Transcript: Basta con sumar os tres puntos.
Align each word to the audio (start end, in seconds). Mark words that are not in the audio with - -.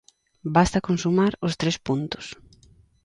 Basta 0.55 0.77
con 0.85 0.95
sumar 1.03 1.33
os 1.47 1.53
tres 1.61 1.77
puntos. 1.87 2.25